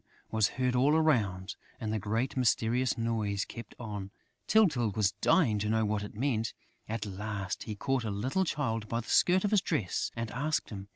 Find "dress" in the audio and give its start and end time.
9.61-10.09